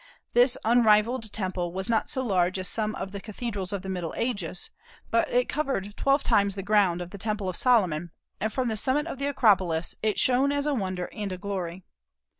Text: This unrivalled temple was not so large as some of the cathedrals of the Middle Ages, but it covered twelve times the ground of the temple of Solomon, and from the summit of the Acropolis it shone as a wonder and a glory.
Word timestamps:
This 0.33 0.57
unrivalled 0.65 1.31
temple 1.31 1.71
was 1.73 1.87
not 1.87 2.09
so 2.09 2.25
large 2.25 2.57
as 2.57 2.67
some 2.67 2.95
of 2.95 3.11
the 3.11 3.21
cathedrals 3.21 3.71
of 3.71 3.83
the 3.83 3.87
Middle 3.89 4.15
Ages, 4.17 4.71
but 5.11 5.29
it 5.29 5.47
covered 5.47 5.95
twelve 5.95 6.23
times 6.23 6.55
the 6.55 6.63
ground 6.63 7.03
of 7.03 7.11
the 7.11 7.19
temple 7.19 7.47
of 7.47 7.55
Solomon, 7.55 8.09
and 8.39 8.51
from 8.51 8.67
the 8.67 8.77
summit 8.77 9.05
of 9.05 9.19
the 9.19 9.27
Acropolis 9.27 9.93
it 10.01 10.17
shone 10.19 10.51
as 10.51 10.65
a 10.65 10.73
wonder 10.73 11.07
and 11.13 11.31
a 11.31 11.37
glory. 11.37 11.83